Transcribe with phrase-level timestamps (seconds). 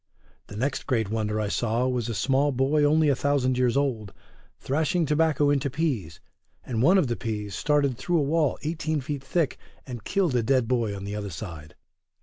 [0.47, 4.13] The next great wonder I saw was a small boy only a thousand years old,
[4.57, 6.19] thrashing tobacco into peas,
[6.65, 10.41] and one of the peas started through a wall eighteen feet thick, and killed a
[10.41, 11.75] dead boy on the other side.